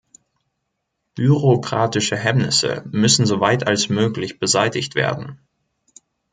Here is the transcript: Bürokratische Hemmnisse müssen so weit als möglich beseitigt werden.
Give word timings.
Bürokratische 1.13 2.17
Hemmnisse 2.17 2.83
müssen 2.91 3.27
so 3.27 3.39
weit 3.39 3.67
als 3.67 3.87
möglich 3.89 4.39
beseitigt 4.39 4.95
werden. 4.95 5.37